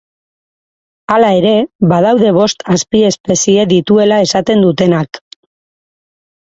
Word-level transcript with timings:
Hala 1.15 1.29
ere, 1.41 1.51
badaude 1.93 2.33
bost 2.39 2.67
azpiespezie 2.77 3.69
dituela 3.77 4.21
esaten 4.31 4.69
dutenak 4.69 5.27